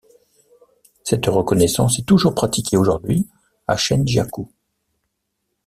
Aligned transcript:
Cette 1.03 1.27
reconnaissance 1.27 1.99
est 1.99 2.07
toujours 2.07 2.33
pratiquée 2.33 2.75
aujourd'hui 2.75 3.27
à 3.67 3.77
Chenjiagou. 3.77 4.51